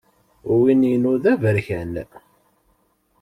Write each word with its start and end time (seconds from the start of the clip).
Win-inu 0.59 1.13
d 1.23 1.23
aberkan! 1.33 1.93